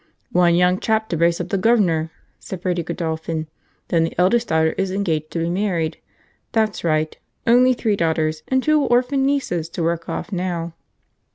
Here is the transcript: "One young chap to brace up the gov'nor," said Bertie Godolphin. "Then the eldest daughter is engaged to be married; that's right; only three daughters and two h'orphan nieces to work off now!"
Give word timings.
"One 0.31 0.55
young 0.55 0.79
chap 0.79 1.09
to 1.09 1.15
brace 1.17 1.39
up 1.39 1.49
the 1.49 1.59
gov'nor," 1.59 2.09
said 2.39 2.61
Bertie 2.61 2.81
Godolphin. 2.81 3.45
"Then 3.89 4.03
the 4.05 4.15
eldest 4.19 4.47
daughter 4.47 4.71
is 4.71 4.89
engaged 4.89 5.29
to 5.29 5.39
be 5.43 5.49
married; 5.51 5.99
that's 6.53 6.83
right; 6.83 7.15
only 7.45 7.73
three 7.73 7.95
daughters 7.95 8.41
and 8.47 8.63
two 8.63 8.79
h'orphan 8.87 9.19
nieces 9.27 9.69
to 9.69 9.83
work 9.83 10.09
off 10.09 10.31
now!" 10.31 10.73